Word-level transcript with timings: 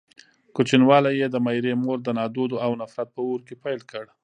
کوچنيوالی 0.55 1.11
يې 1.19 1.27
د 1.31 1.35
ميرې 1.45 1.73
مور 1.83 1.97
د 2.03 2.09
نادودو 2.17 2.57
او 2.65 2.71
نفرت 2.81 3.09
په 3.15 3.21
اور 3.27 3.39
کې 3.47 3.55
پيل 3.63 3.79
کړ. 3.91 4.05